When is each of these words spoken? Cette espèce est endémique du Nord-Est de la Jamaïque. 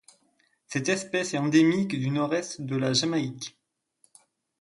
Cette 0.65 0.89
espèce 0.89 1.35
est 1.35 1.37
endémique 1.37 1.99
du 1.99 2.09
Nord-Est 2.09 2.61
de 2.61 2.75
la 2.75 2.91
Jamaïque. 2.91 3.55